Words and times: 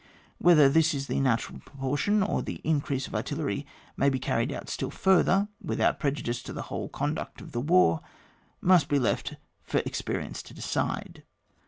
Whether 0.39 0.67
this 0.67 0.95
is 0.95 1.05
the 1.05 1.19
natural 1.19 1.59
proportion, 1.59 2.23
or 2.23 2.37
that 2.39 2.47
the 2.47 2.61
increase 2.63 3.05
of 3.05 3.13
artillery 3.13 3.67
may 3.95 4.09
be 4.09 4.17
carried 4.17 4.51
still 4.67 4.89
further, 4.89 5.47
With 5.61 5.79
out 5.79 5.99
prej 5.99 6.23
udice 6.23 6.41
to 6.45 6.53
the 6.53 6.63
whole 6.73 6.89
conduct 6.89 7.39
of 7.39 7.55
war, 7.55 8.01
must 8.61 8.89
be 8.89 8.97
left 8.97 9.35
for 9.61 9.77
experience 9.85 10.41
to 10.41 10.55
decide. 10.55 11.21